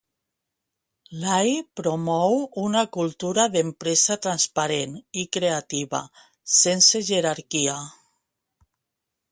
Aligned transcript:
Lai 1.23 1.51
promou 1.79 2.37
una 2.61 2.81
cultura 2.97 3.45
d'empresa 3.57 4.17
transparent 4.25 4.97
i 5.25 5.27
creativa, 5.39 6.01
sense 6.63 7.05
jerarquia. 7.11 7.79